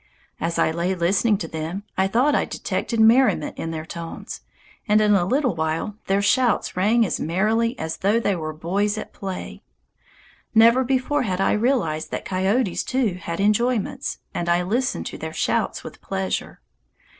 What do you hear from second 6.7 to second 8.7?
rang as merrily as though they were